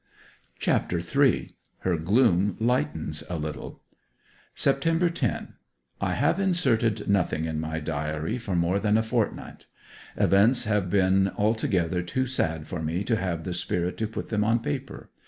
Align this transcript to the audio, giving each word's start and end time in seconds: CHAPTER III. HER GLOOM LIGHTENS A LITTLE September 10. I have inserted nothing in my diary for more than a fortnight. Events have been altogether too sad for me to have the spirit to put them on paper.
CHAPTER 0.57 0.97
III. 0.97 1.55
HER 1.81 1.95
GLOOM 1.97 2.57
LIGHTENS 2.59 3.23
A 3.29 3.37
LITTLE 3.37 3.83
September 4.55 5.11
10. 5.11 5.53
I 6.01 6.13
have 6.13 6.39
inserted 6.39 7.07
nothing 7.07 7.45
in 7.45 7.59
my 7.59 7.79
diary 7.79 8.39
for 8.39 8.55
more 8.55 8.79
than 8.79 8.97
a 8.97 9.03
fortnight. 9.03 9.67
Events 10.17 10.65
have 10.65 10.89
been 10.89 11.29
altogether 11.37 12.01
too 12.01 12.25
sad 12.25 12.67
for 12.67 12.81
me 12.81 13.03
to 13.03 13.15
have 13.15 13.43
the 13.43 13.53
spirit 13.53 13.95
to 13.97 14.07
put 14.07 14.29
them 14.29 14.43
on 14.43 14.61
paper. 14.63 15.11